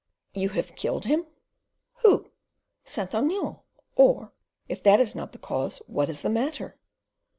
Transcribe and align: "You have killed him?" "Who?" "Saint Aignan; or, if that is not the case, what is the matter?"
"You 0.33 0.49
have 0.49 0.75
killed 0.75 1.05
him?" 1.05 1.27
"Who?" 1.97 2.31
"Saint 2.83 3.13
Aignan; 3.13 3.57
or, 3.95 4.31
if 4.67 4.81
that 4.81 4.99
is 4.99 5.13
not 5.13 5.31
the 5.31 5.37
case, 5.37 5.77
what 5.85 6.09
is 6.09 6.21
the 6.23 6.29
matter?" 6.31 6.79